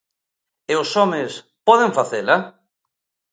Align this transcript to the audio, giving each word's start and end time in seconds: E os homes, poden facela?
E 0.71 0.73
os 0.83 0.89
homes, 0.99 1.31
poden 1.67 1.91
facela? 1.97 2.37